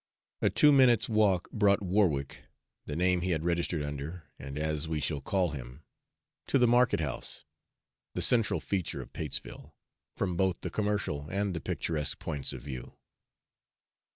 [0.41, 2.41] A two minutes' walk brought Warwick
[2.87, 5.83] the name he had registered under, and as we shall call him
[6.47, 7.43] to the market house,
[8.15, 9.75] the central feature of Patesville,
[10.17, 12.97] from both the commercial and the picturesque points of view.